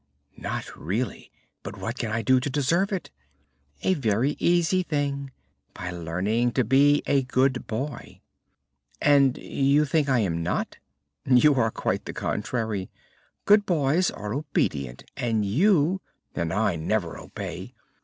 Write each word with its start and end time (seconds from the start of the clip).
"Not 0.39 0.75
really? 0.75 1.31
And 1.63 1.77
what 1.77 1.99
can 1.99 2.09
I 2.09 2.23
do 2.23 2.39
to 2.39 2.49
deserve 2.49 2.91
it?" 2.91 3.11
"A 3.83 3.93
very 3.93 4.35
easy 4.39 4.81
thing: 4.81 5.29
by 5.75 5.91
learning 5.91 6.53
to 6.53 6.63
be 6.63 7.03
a 7.05 7.21
good 7.21 7.67
boy." 7.67 8.21
"And 8.99 9.37
you 9.37 9.85
think 9.85 10.09
I 10.09 10.21
am 10.21 10.41
not?" 10.41 10.77
"You 11.27 11.53
are 11.59 11.69
quite 11.69 12.05
the 12.05 12.13
contrary. 12.13 12.89
Good 13.45 13.67
boys 13.67 14.09
are 14.09 14.33
obedient, 14.33 15.03
and 15.15 15.45
you" 15.45 16.01
"And 16.35 16.51
I 16.51 16.77
never 16.77 17.15
obey." 17.19 17.75